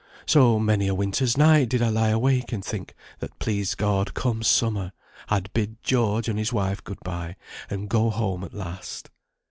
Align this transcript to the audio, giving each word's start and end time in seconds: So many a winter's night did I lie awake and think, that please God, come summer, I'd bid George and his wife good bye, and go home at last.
So 0.25 0.57
many 0.57 0.87
a 0.87 0.95
winter's 0.95 1.37
night 1.37 1.69
did 1.69 1.83
I 1.83 1.89
lie 1.89 2.07
awake 2.09 2.51
and 2.51 2.65
think, 2.65 2.95
that 3.19 3.37
please 3.37 3.75
God, 3.75 4.15
come 4.15 4.41
summer, 4.41 4.93
I'd 5.29 5.53
bid 5.53 5.83
George 5.83 6.27
and 6.27 6.39
his 6.39 6.51
wife 6.51 6.83
good 6.83 6.99
bye, 7.01 7.35
and 7.69 7.87
go 7.87 8.09
home 8.09 8.43
at 8.43 8.51
last. 8.55 9.11